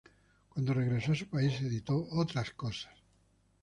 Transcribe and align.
Cuando 0.49 0.73
regresó 0.73 1.11
a 1.11 1.15
su 1.15 1.27
país 1.27 1.61
editó 1.61 2.07
"Otras 2.09 2.49
cosas". 2.55 2.97